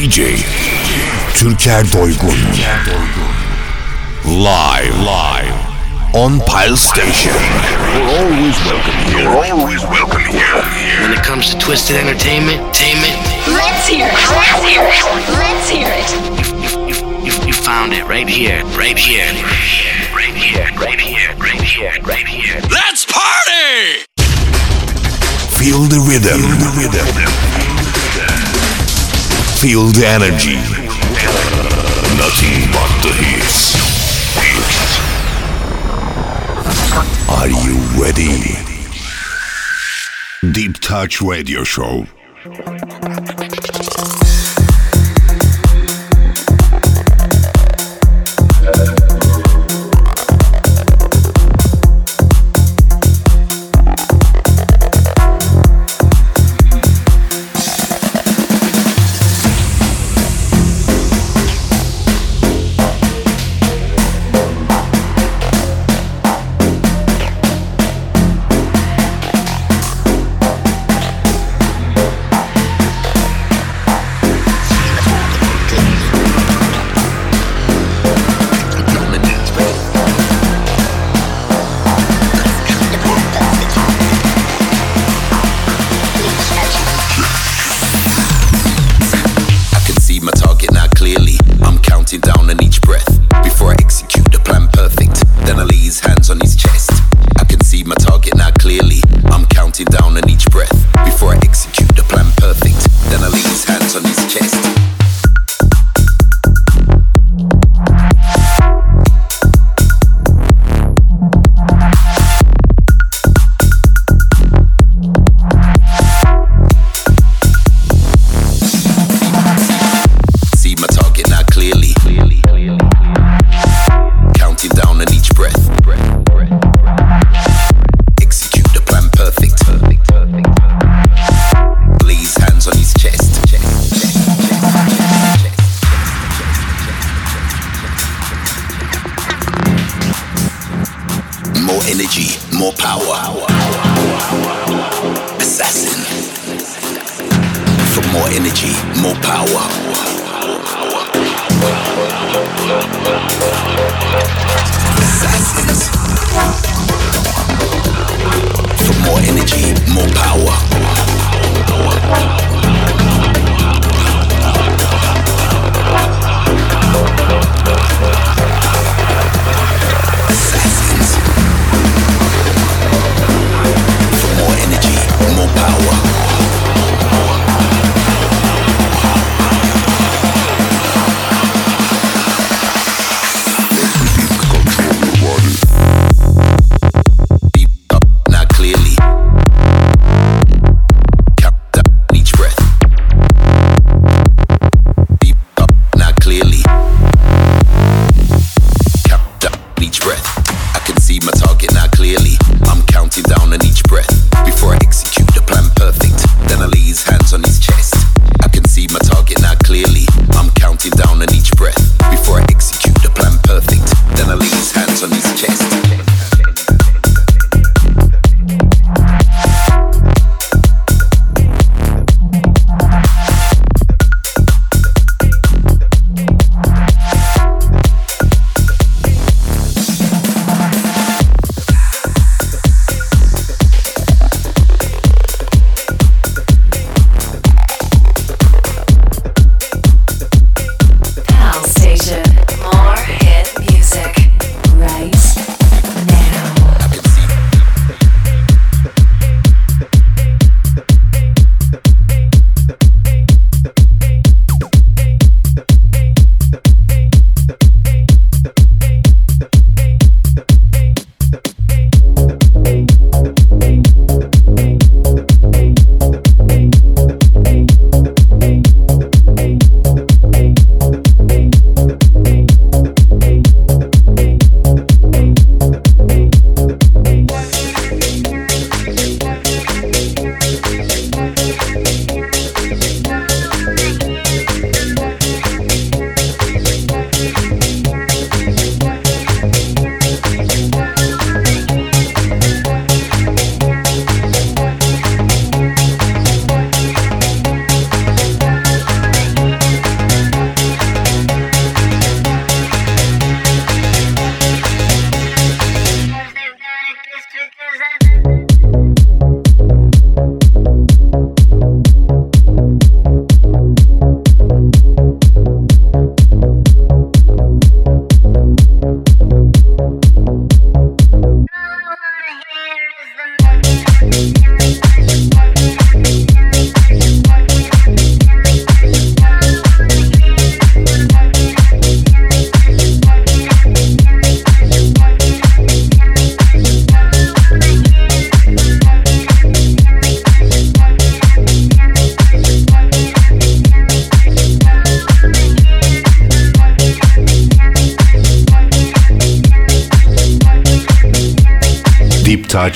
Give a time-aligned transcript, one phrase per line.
[0.00, 0.40] DJ
[1.34, 2.40] Türker Doygun
[4.24, 5.52] Live Live
[6.14, 7.34] on Pile Station.
[7.92, 9.20] We're always welcome here.
[9.20, 10.56] You're always welcome here.
[11.02, 13.12] When it comes to twisted entertainment, entertainment,
[13.52, 14.14] Let's hear it.
[14.16, 15.04] Let's hear it.
[15.36, 16.08] Let's hear it.
[16.64, 16.96] you, you,
[17.26, 19.28] you, you found it right here, right here,
[20.16, 22.58] right here, right here, right here, right here.
[22.72, 24.06] Let's party!
[25.60, 26.40] Feel the rhythm.
[26.40, 27.49] Feel the rhythm.
[29.60, 30.56] Feel the energy.
[32.16, 33.76] Nothing but the hits.
[37.28, 38.56] Are you ready?
[40.54, 42.06] Deep Touch Radio Show.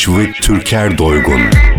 [0.04, 1.73] Touch with Türker Doygun.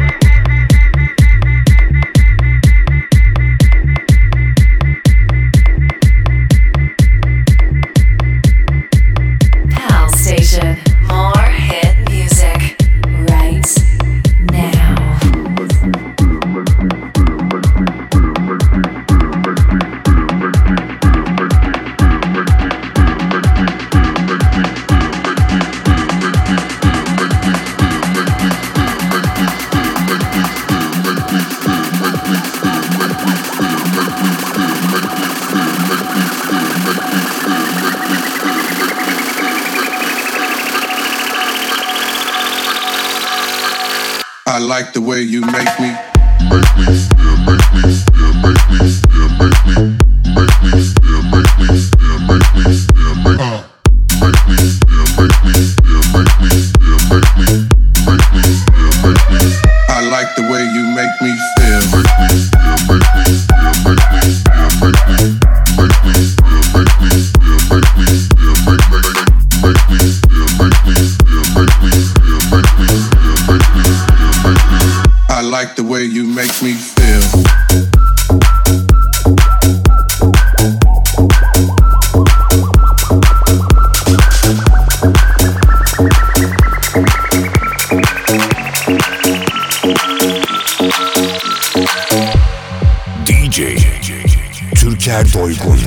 [95.23, 95.79] Doygun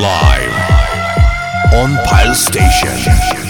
[0.00, 0.52] Live
[1.72, 3.41] on Pile Station.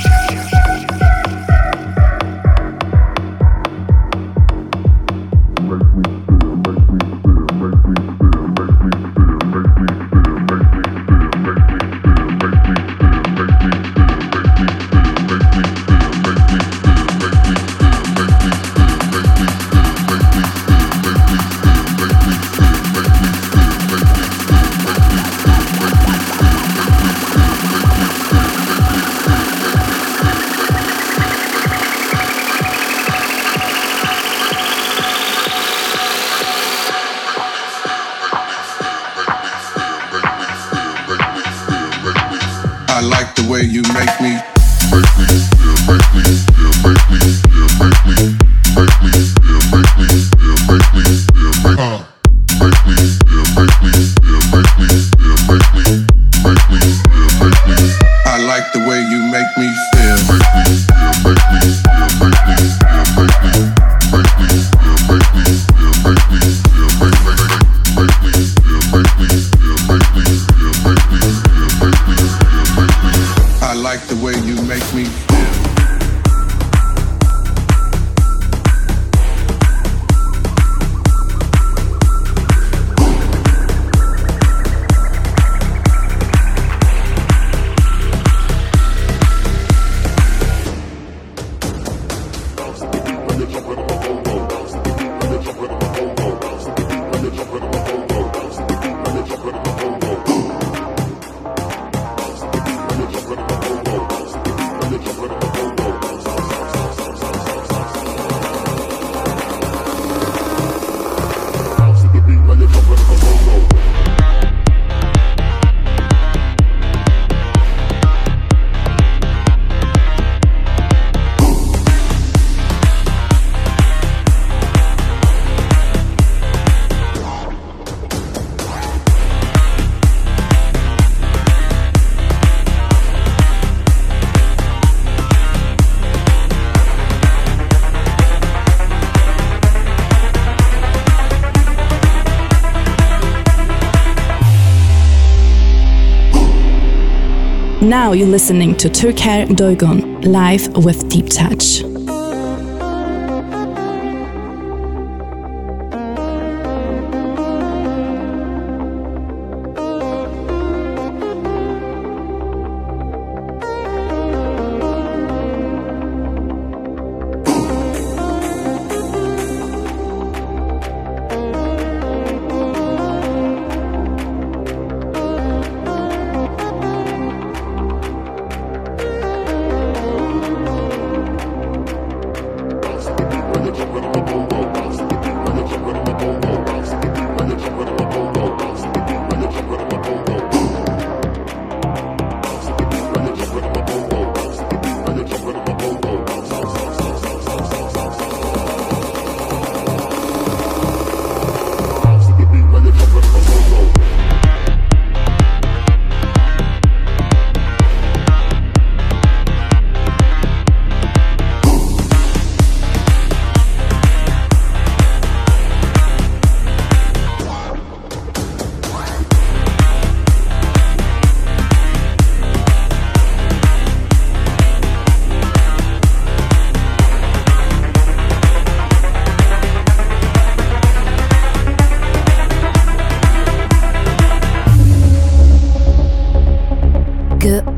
[147.93, 151.92] Now you're listening to Türker Doygun live with Deep Touch.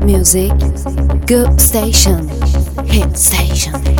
[0.05, 0.51] Music,
[1.25, 2.27] good station,
[2.85, 3.94] hit station.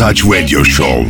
[0.00, 1.04] Touch Radio Show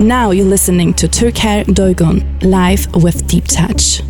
[0.00, 3.44] Now you're listening to Türker Doygun live with Deep.
[3.44, 4.00] Touch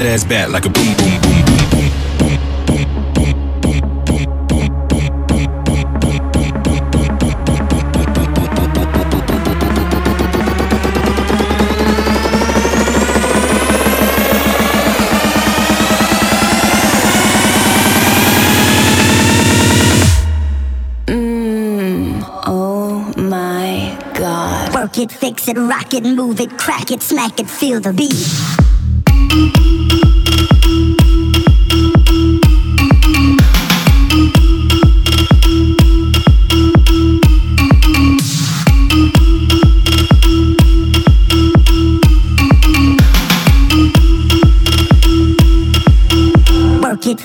[0.00, 1.90] bat like a boom, boom, boom, boom, boom.
[24.74, 29.69] Work it, fix it, rock it, move it, crack it, smack it, feel the beat.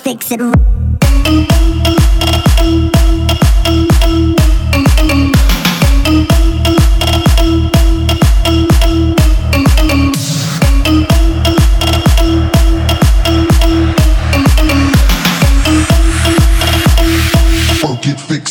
[0.06, 0.75] Fix it.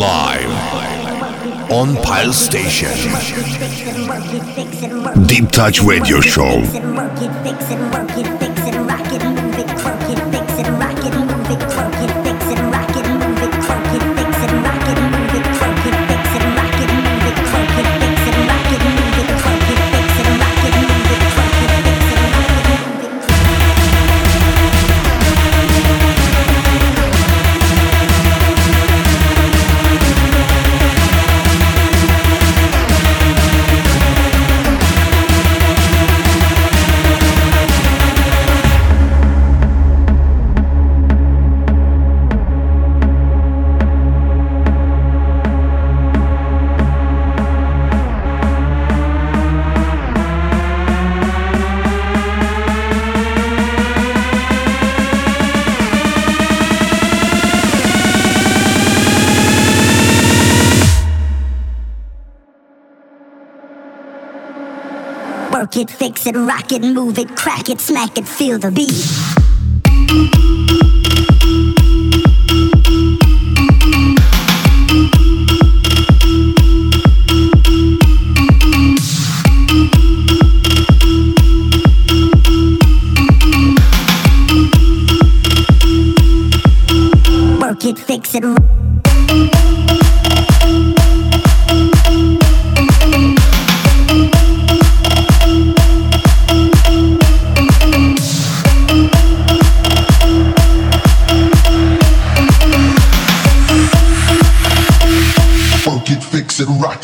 [0.00, 0.52] Live
[1.70, 2.90] on Pile Station.
[5.26, 6.64] Deep Touch Radio Show.
[65.78, 68.88] It, fix it, rock it, move it, crack it, smack it, feel the beat.
[87.80, 88.77] It, fix it.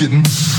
[0.05, 0.54] And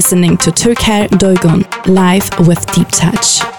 [0.00, 3.49] listening to Türker Doygun live with Deep Touch.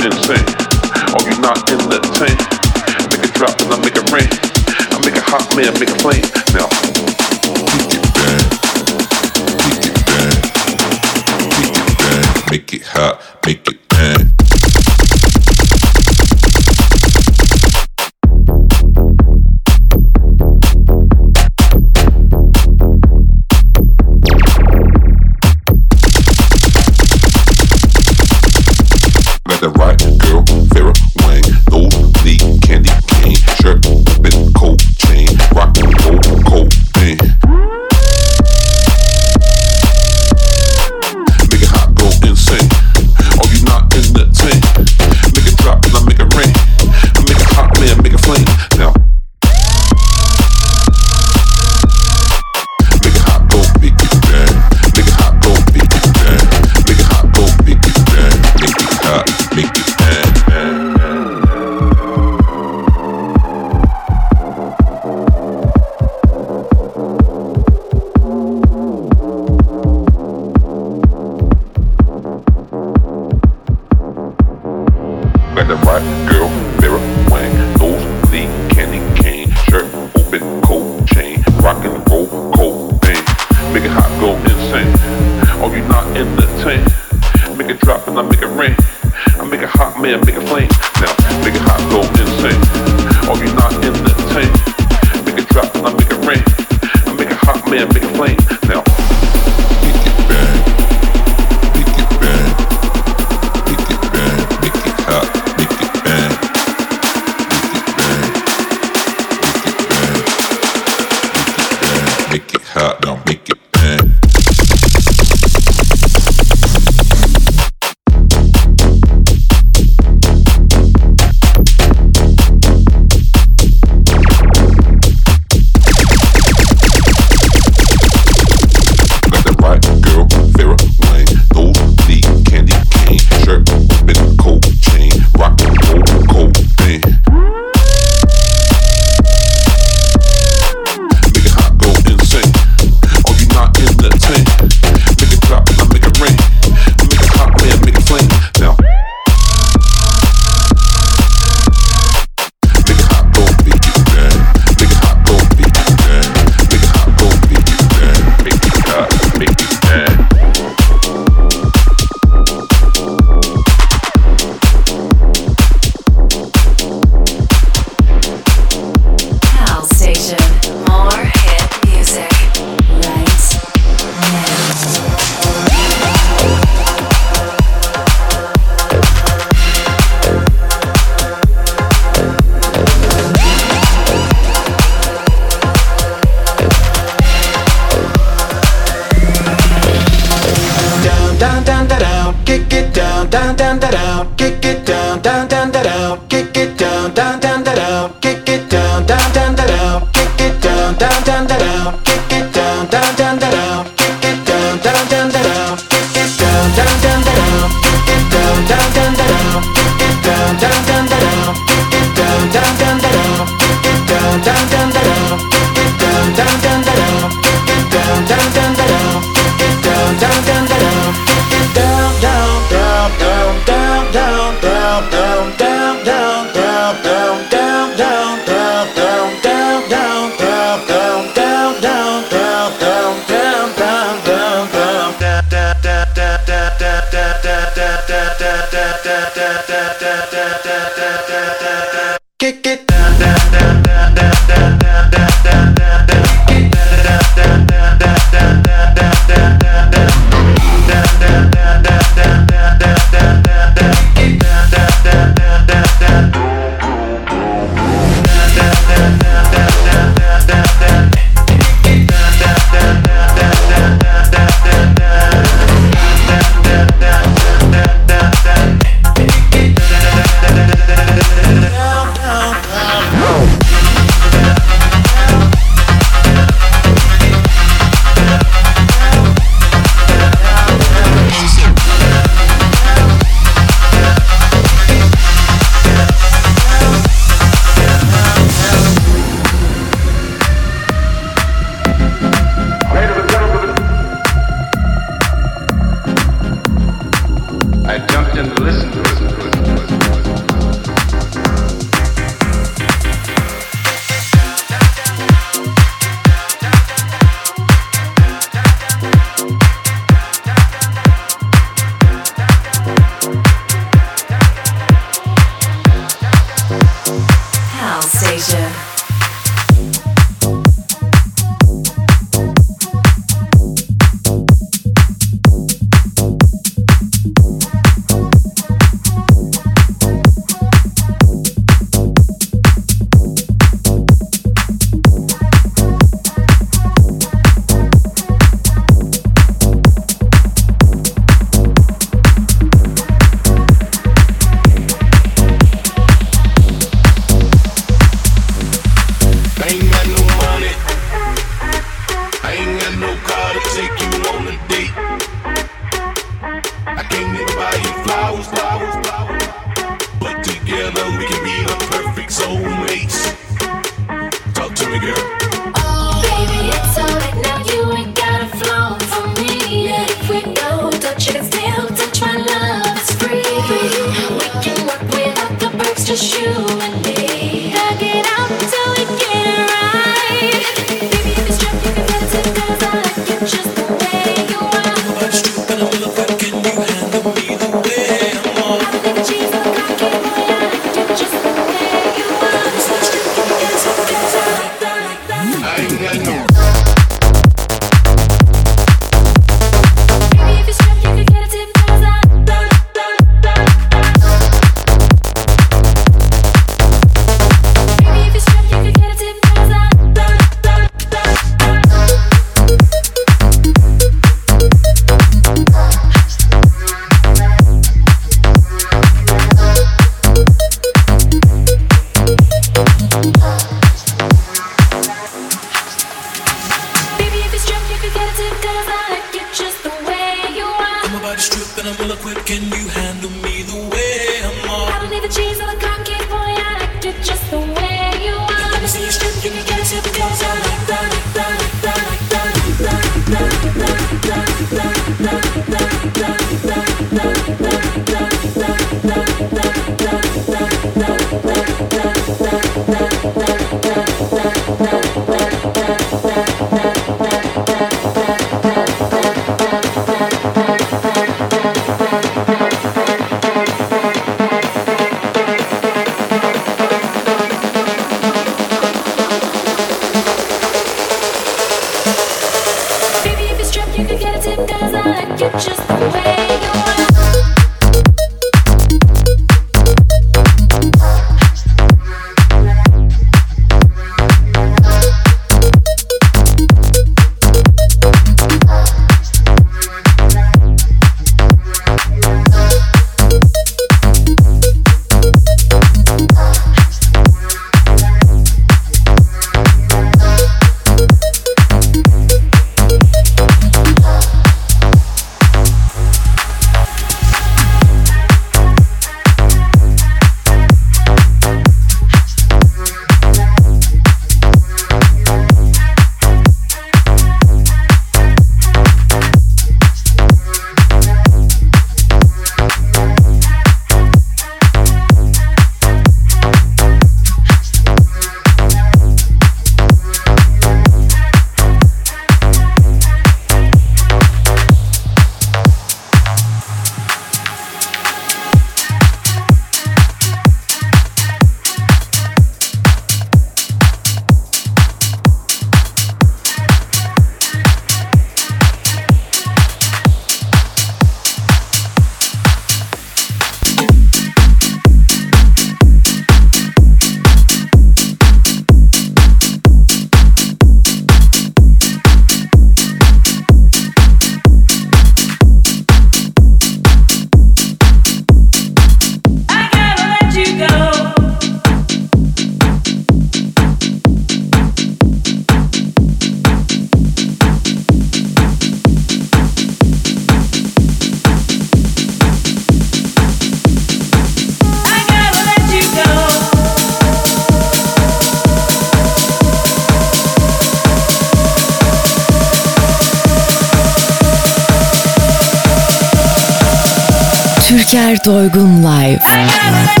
[598.23, 600.00] Doygun Live.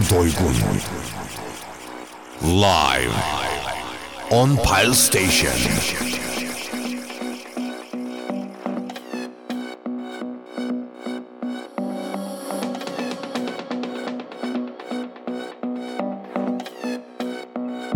[0.00, 0.56] Doygun
[2.42, 3.14] Live
[4.32, 5.52] on Pile Station.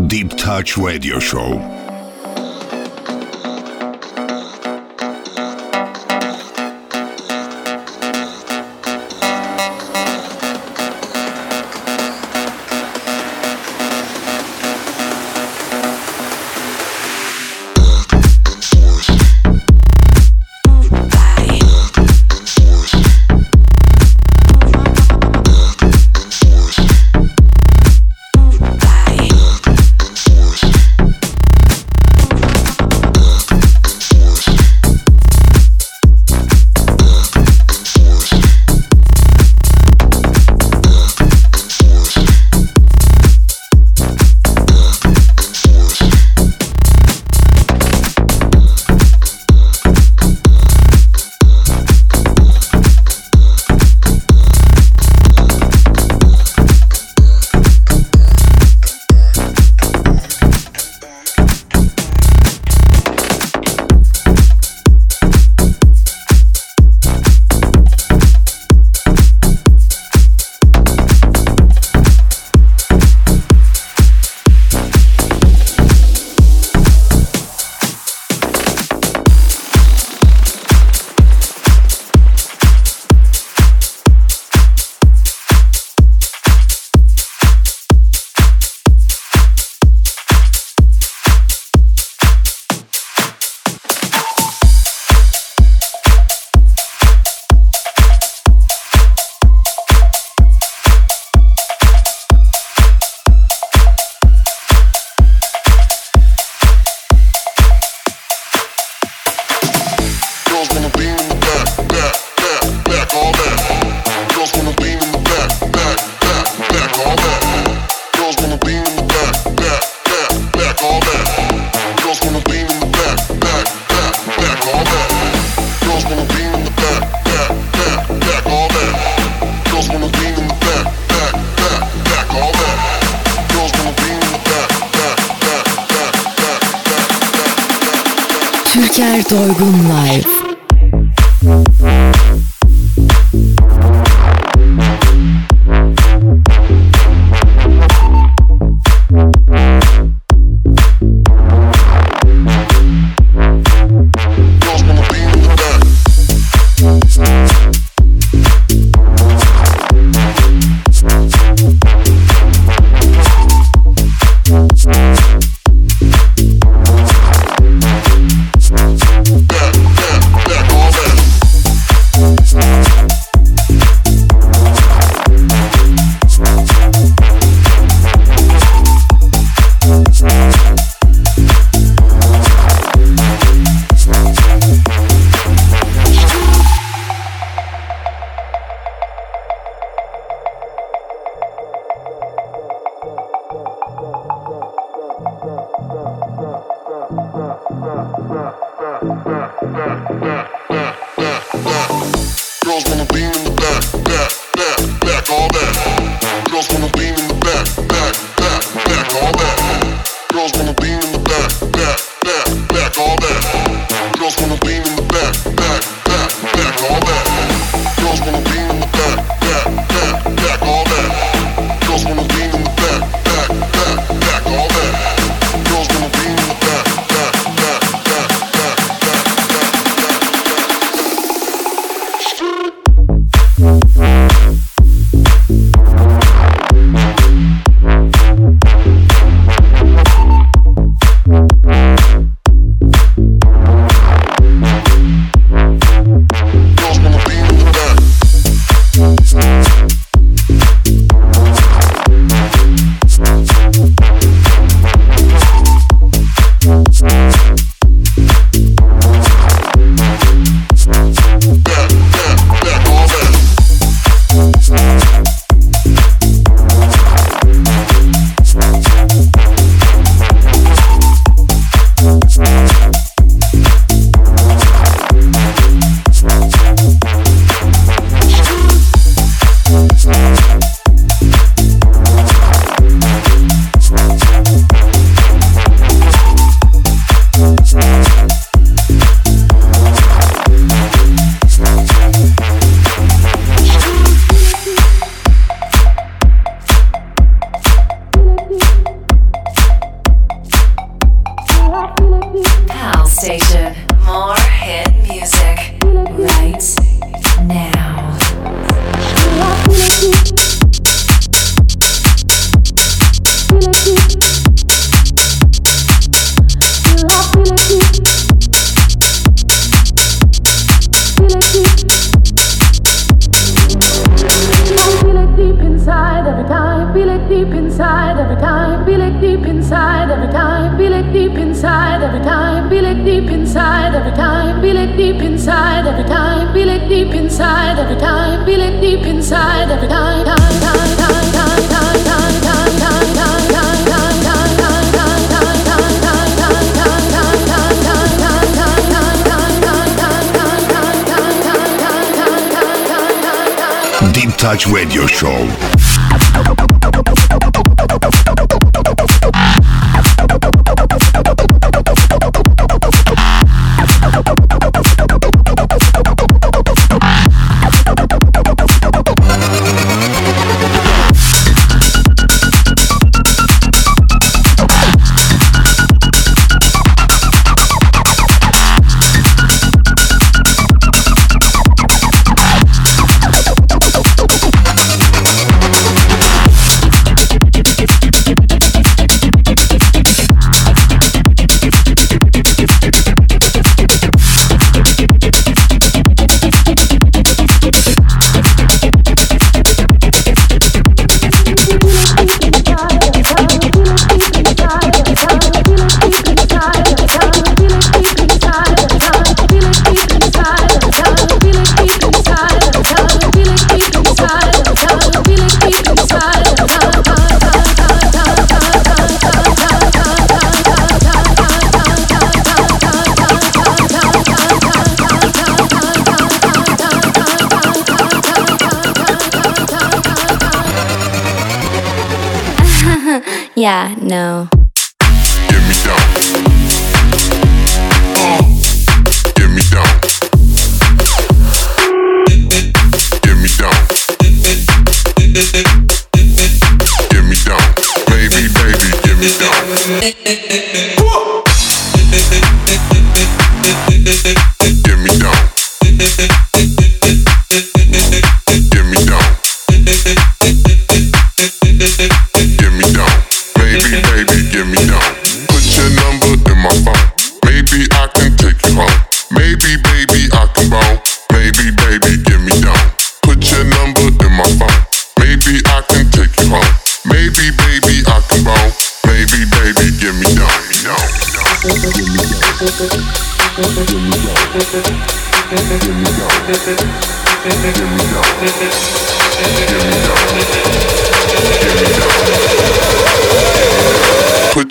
[0.07, 1.66] Deep Touch Radio Show.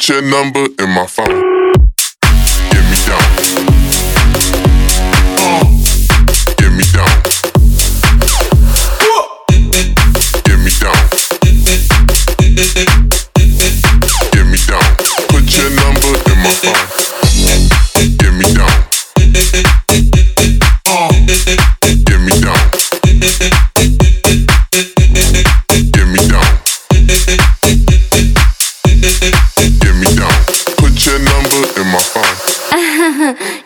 [0.10, 1.55] your number in my phone.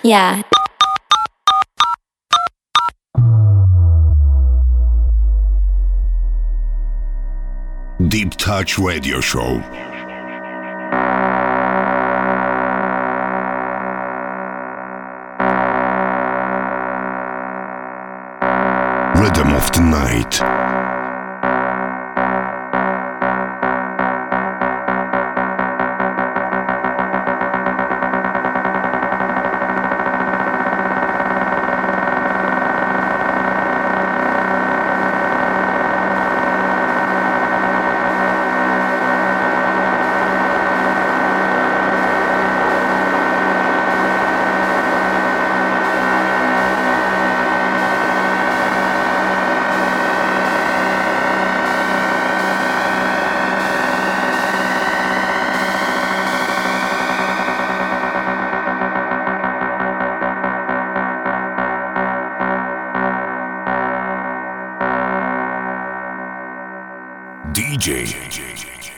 [0.09, 0.41] Yeah.
[8.07, 9.88] Deep Touch Radio Show.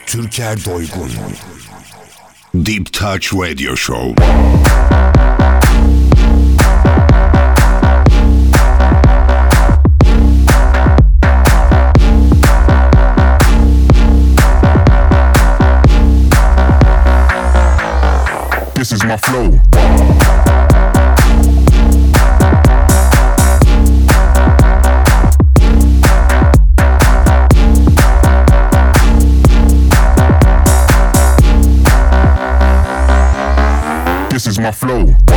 [0.06, 1.10] Türker Doygun.
[2.54, 4.14] Deep Touch Radio Show.
[18.74, 19.71] This is my flow.
[34.52, 35.31] is my flow.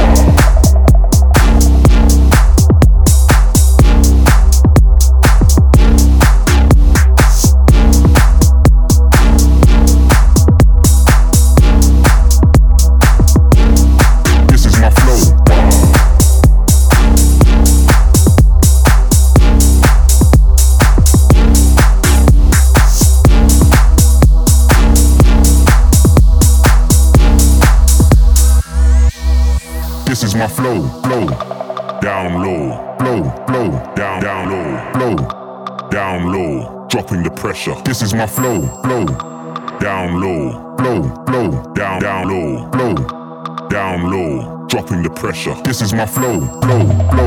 [45.45, 45.63] pressure.
[45.63, 47.24] This is my flow, flow, flow.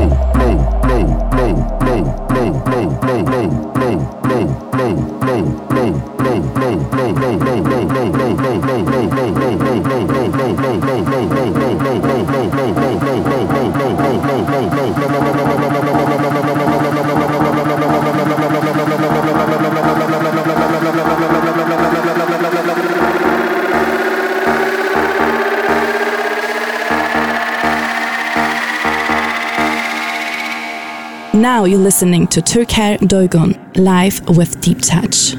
[31.33, 35.33] Now you're listening to Türker Doygun, live with Deep Touch.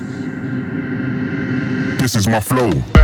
[1.98, 2.99] This is my flow.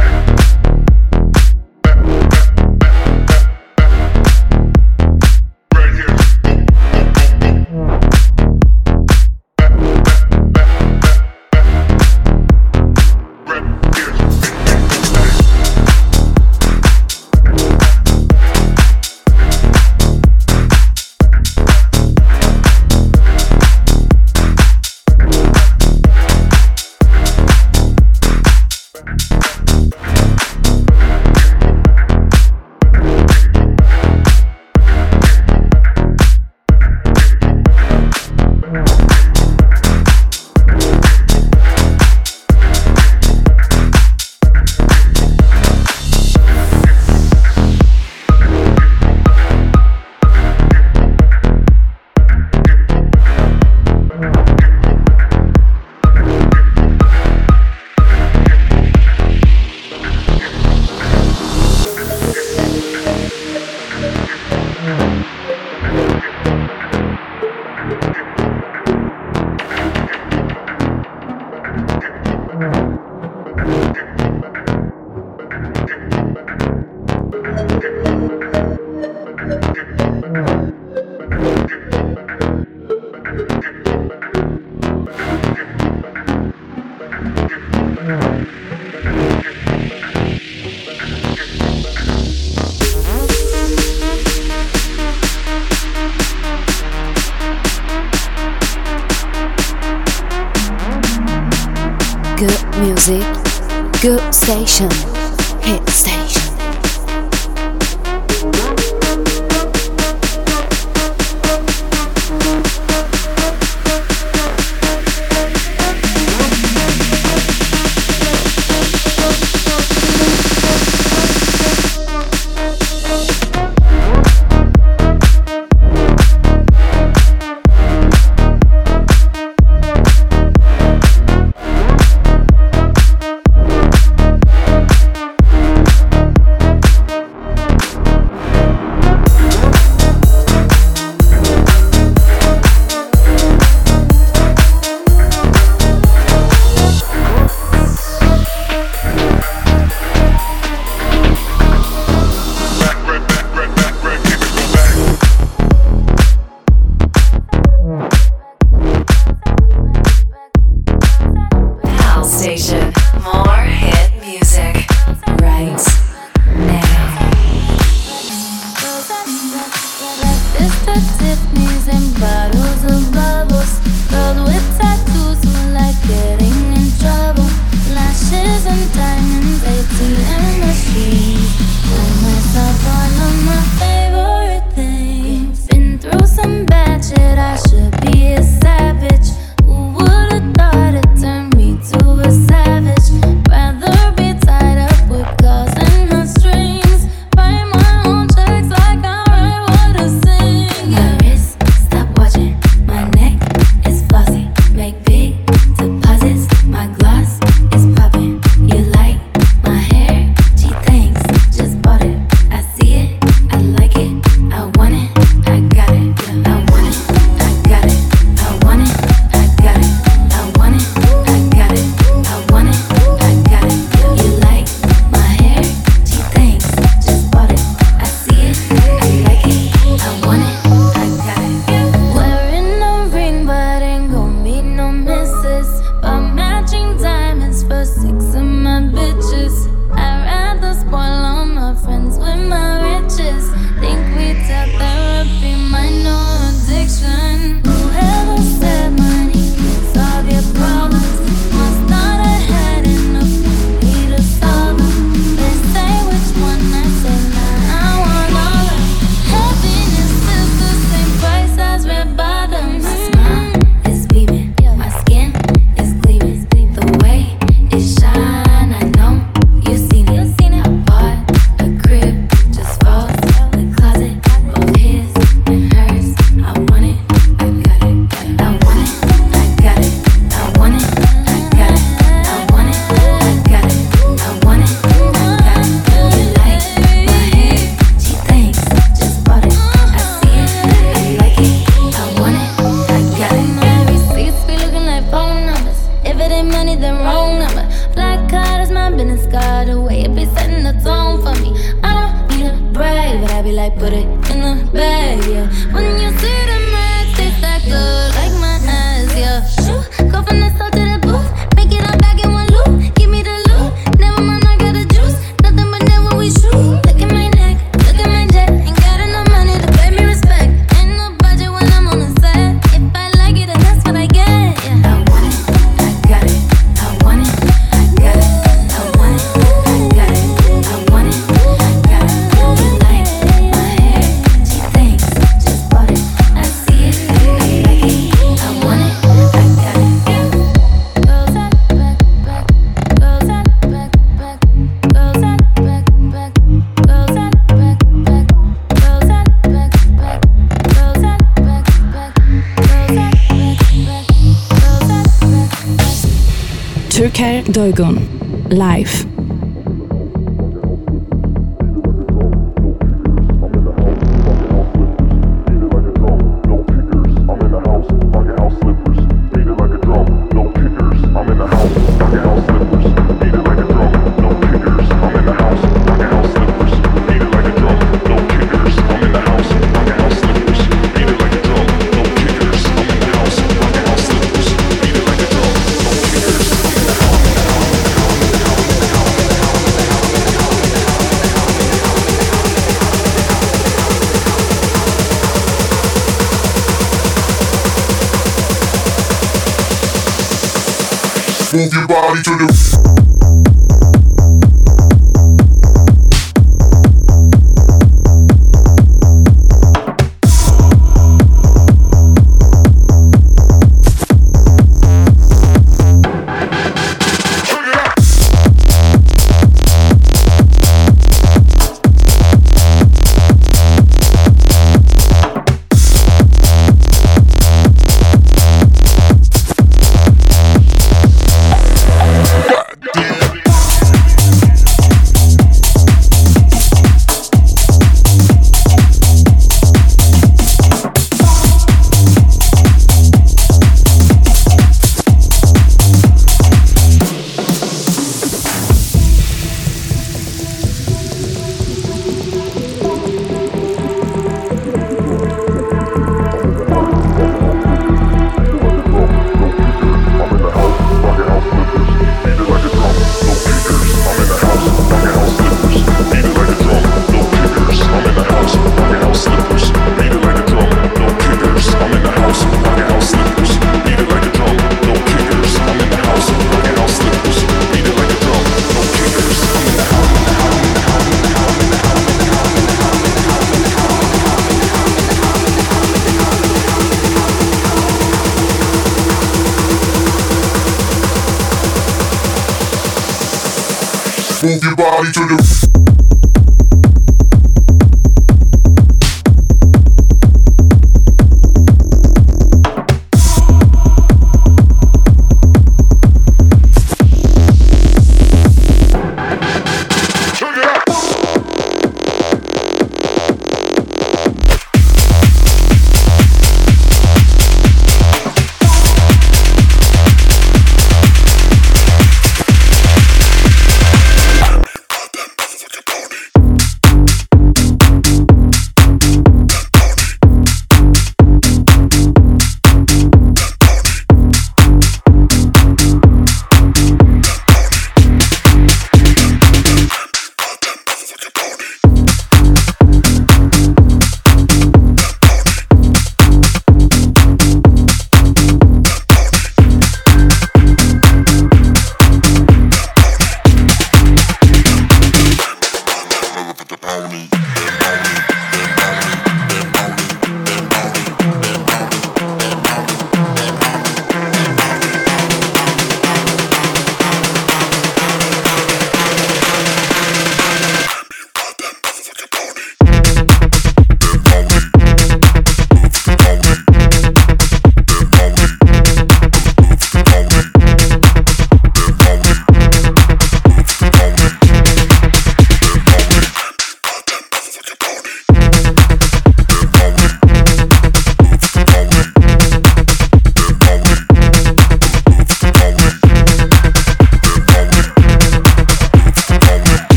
[357.66, 358.06] Shogun.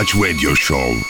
[0.00, 1.09] Touch Radio Show.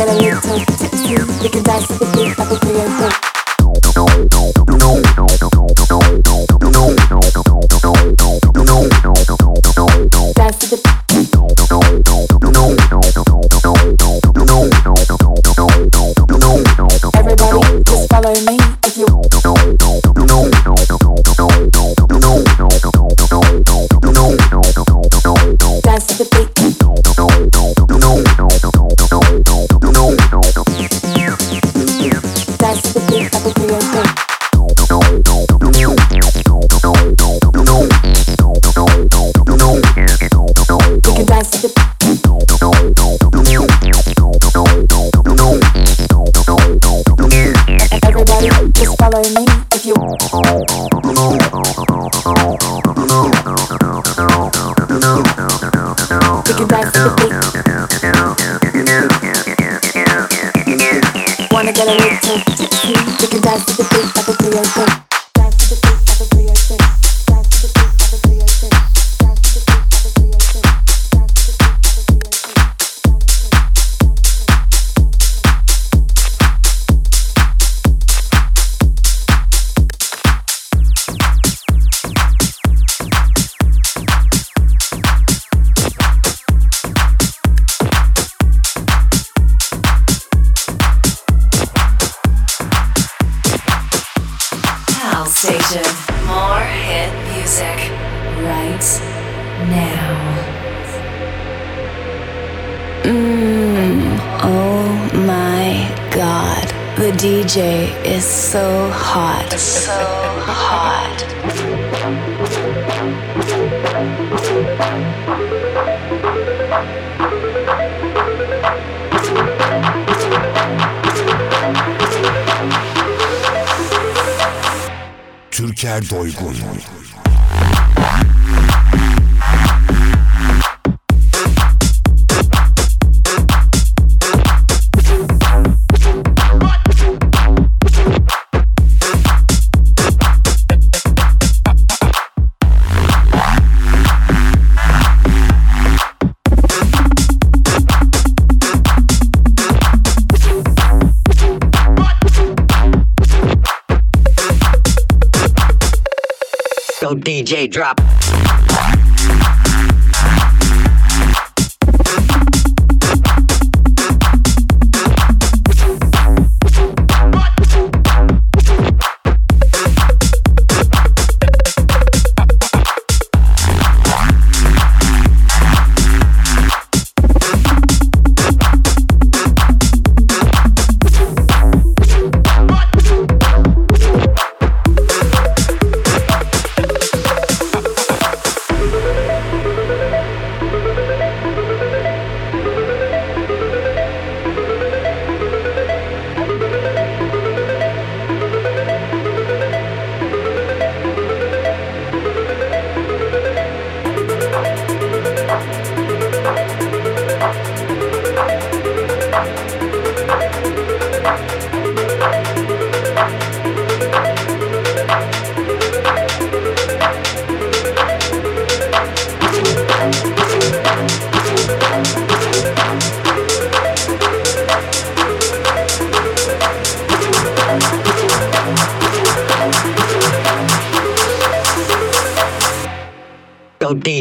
[0.00, 1.14] get a little tipsy.
[1.42, 3.19] We can dance to the beat that we created.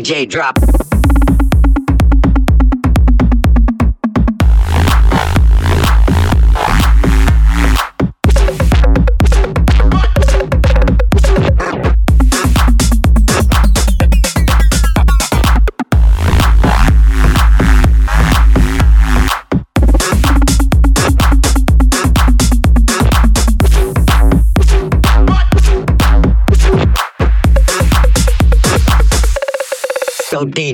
[0.09, 0.78] DJ drop.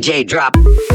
[0.06, 0.95] DJ drop.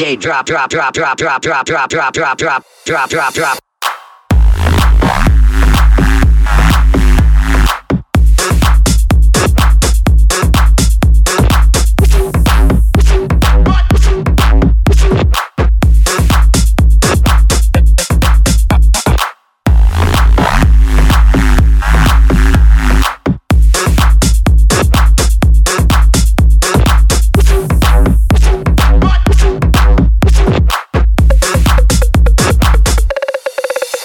[0.00, 3.69] DJ drop drop drop drop drop drop drop drop drop drop drop drop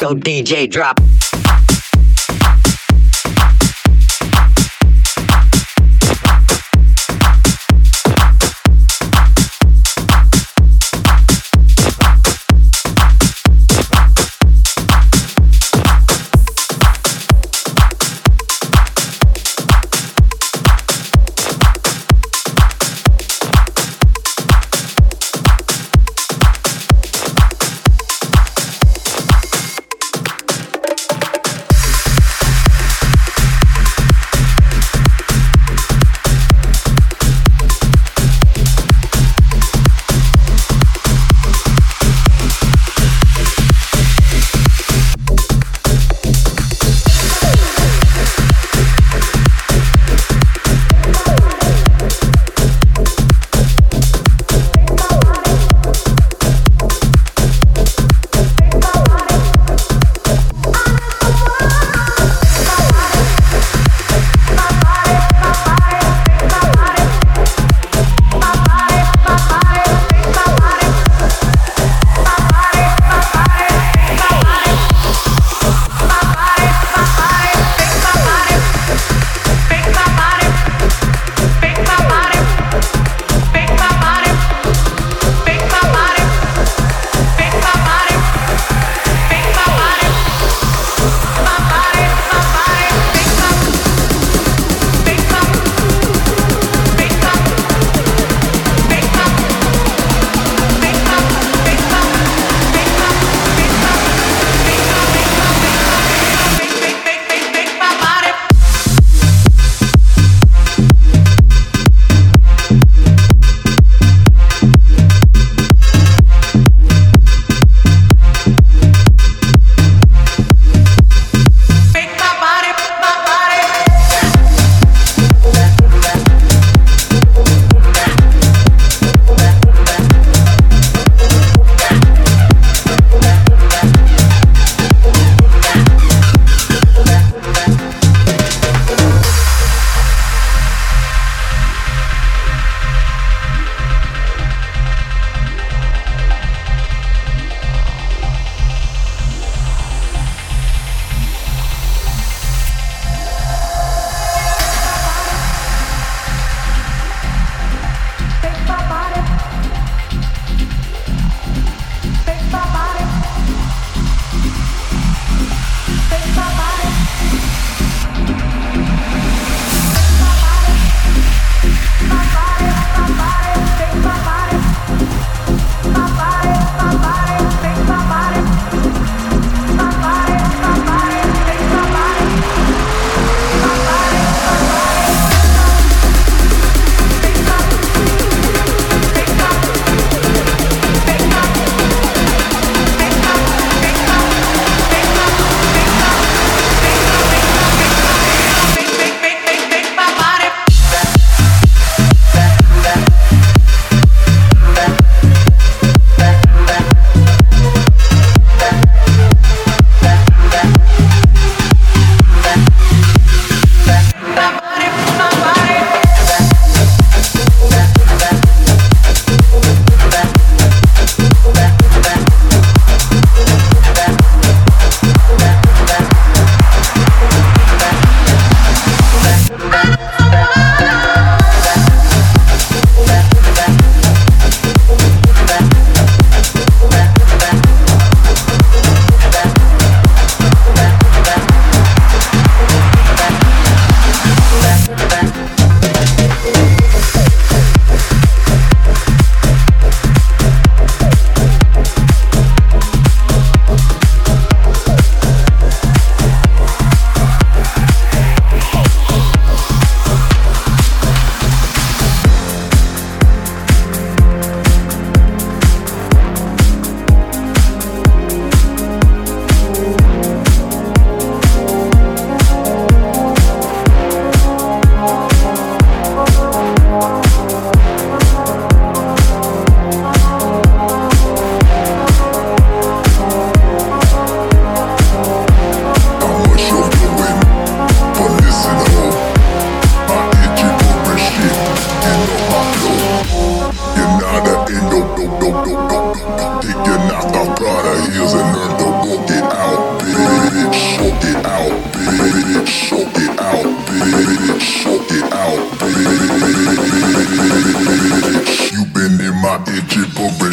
[0.05, 0.99] so DJ drop.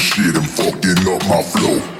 [0.03, 1.92] Go my drop.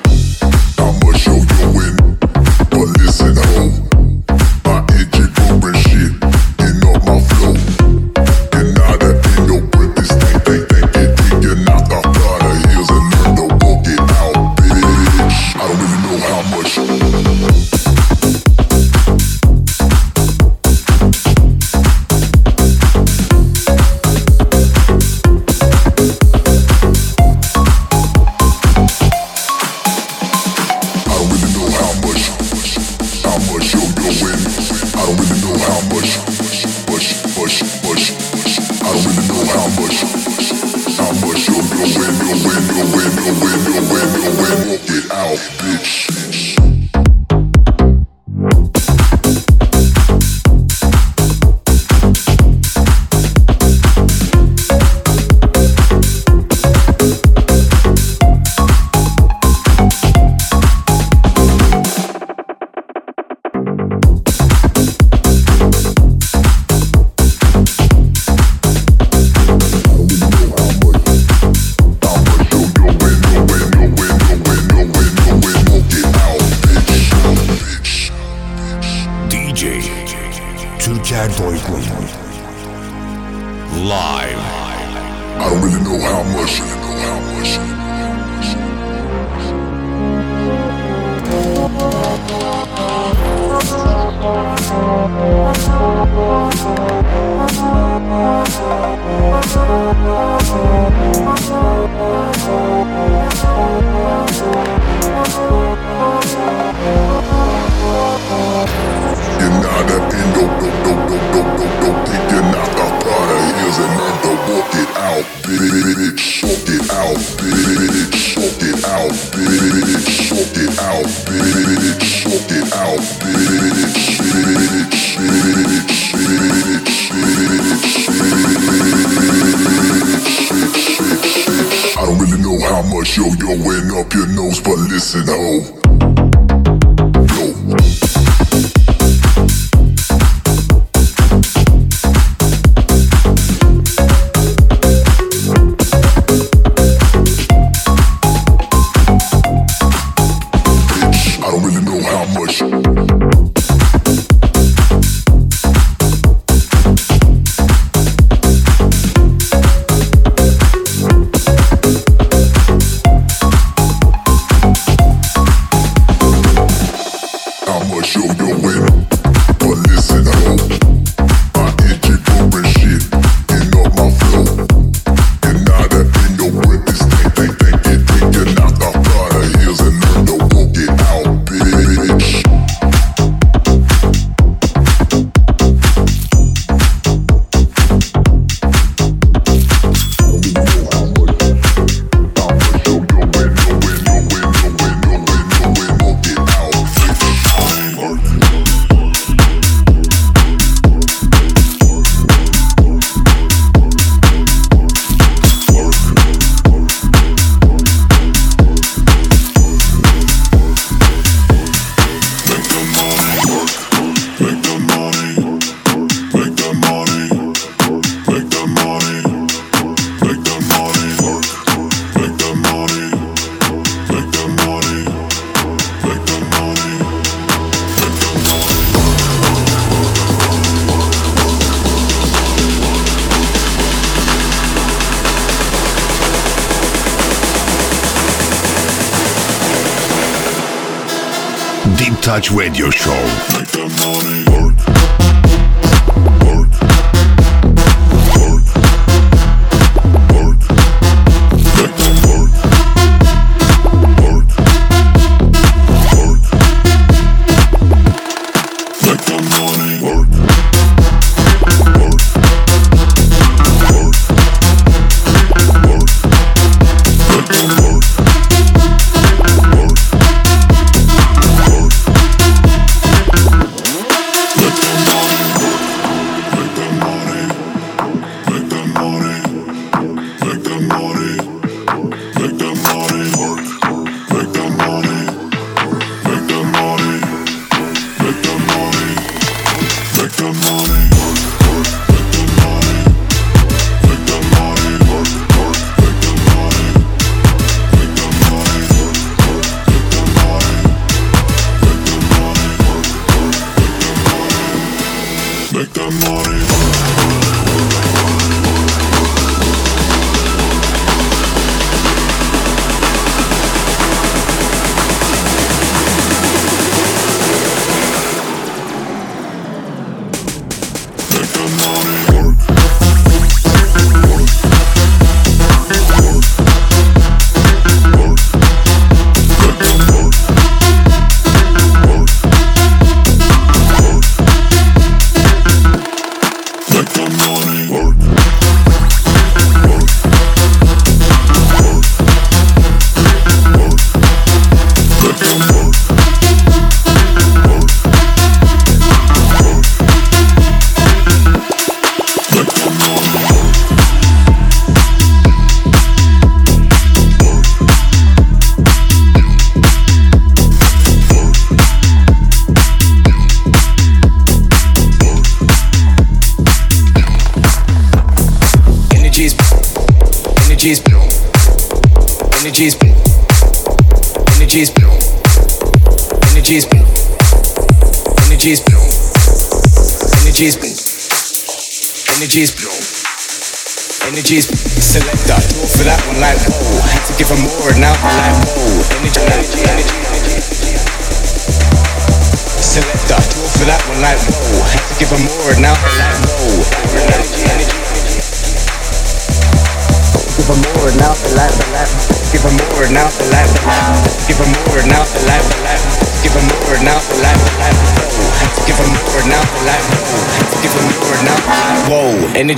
[242.33, 244.32] Touch Radio Show.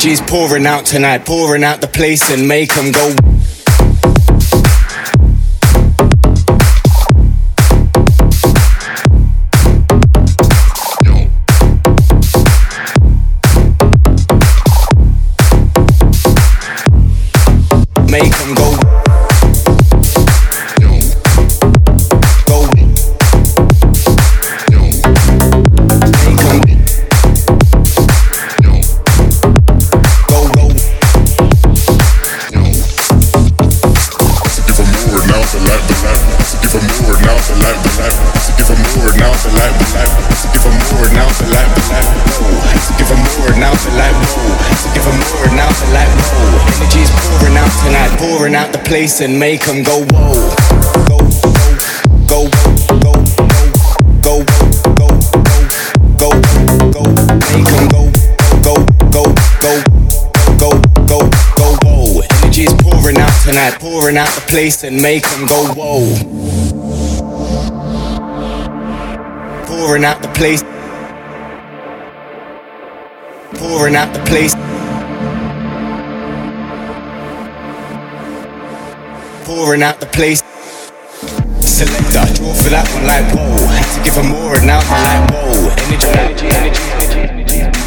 [0.05, 3.17] Energy's pouring out tonight, pouring out the place and make them go.
[49.83, 51.19] Go, woah, go,
[52.29, 52.75] go, whoa.
[63.45, 66.01] Tonight, pouring out the place and make them go whoa.
[69.67, 70.63] Pouring out the place.
[73.59, 74.74] Pouring out the place.
[79.55, 80.43] Pouring out the place.
[81.61, 83.55] Selector, draw for that one like whoa.
[83.71, 85.71] Had to give her more and now, like whoa.
[85.79, 86.83] Energy, energy, energy,
[87.23, 87.87] energy, energy.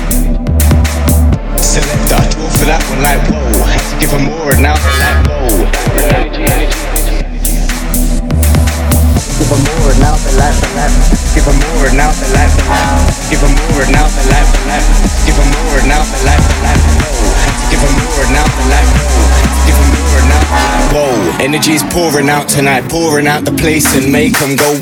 [1.61, 3.67] Selector, draw for that one like whoa.
[3.67, 5.67] Had to give her more and now, like whoa.
[6.15, 6.96] Energy, energy.
[9.47, 10.91] Give them more, now they laugh and laugh.
[11.31, 13.31] Give them more, now they laugh and laugh.
[13.31, 14.83] Give them more, now they laugh and laugh.
[15.23, 16.83] Give them more, now they laugh and laugh.
[16.99, 17.07] No.
[17.71, 18.91] Give them more, now they laugh.
[18.91, 19.07] No.
[19.63, 20.43] Give them more, now.
[20.91, 24.75] Whoa, energy's pouring out tonight, pouring out the place and make them go.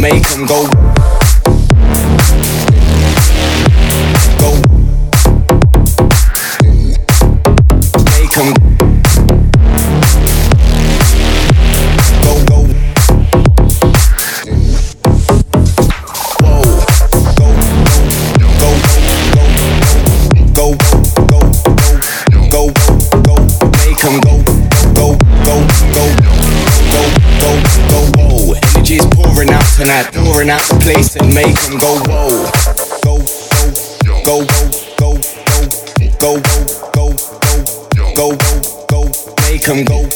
[0.00, 0.79] Make them go.
[29.88, 32.50] Out tonight, pouring out the place and make 'em go, whoa.
[33.02, 33.18] Go,
[34.24, 34.44] go,
[34.98, 35.16] go,
[36.18, 36.40] go, go,
[36.92, 37.14] go, go,
[38.14, 38.36] go, go,
[38.88, 39.10] go.
[39.48, 40.08] Make 'em go,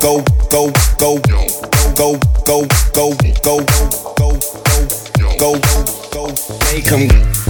[0.00, 1.48] go, go, go, go,
[1.94, 3.60] go, go, go, go,
[4.16, 4.38] go,
[5.38, 5.58] go,
[6.12, 6.24] go.
[6.72, 7.41] Make 'em.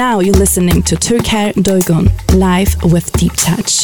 [0.00, 3.79] Now you're listening to Türker Doygun live with Deep Touch.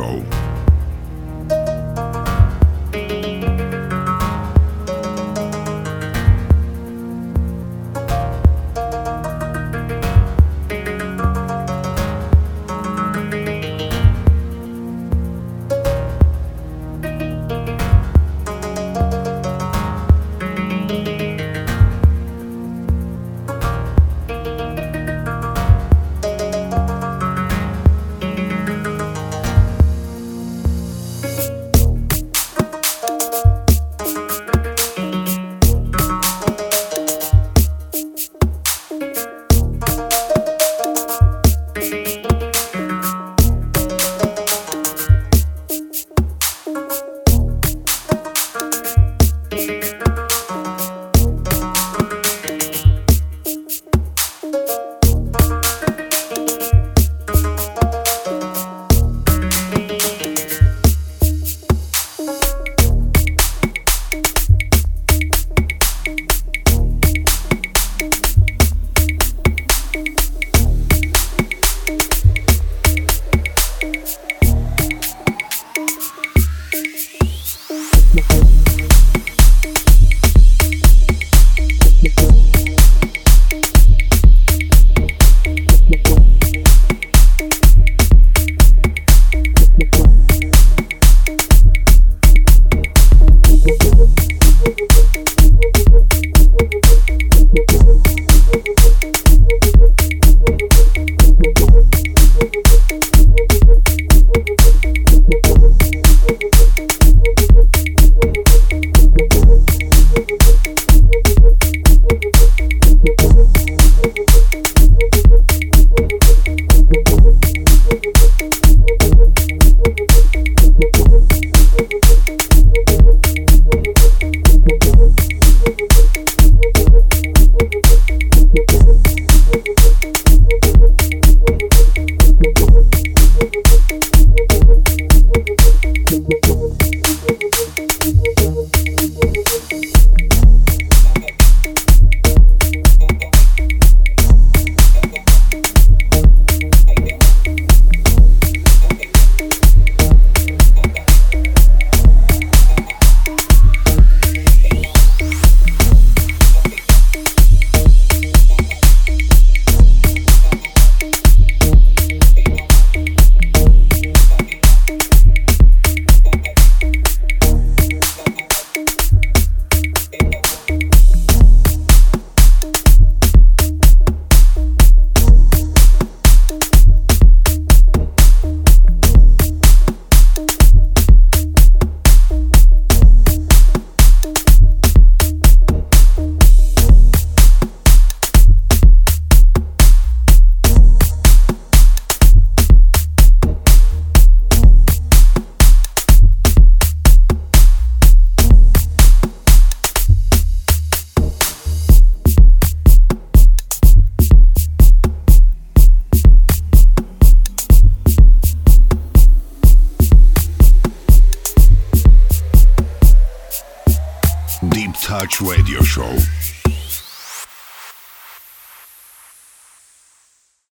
[0.00, 0.49] Show.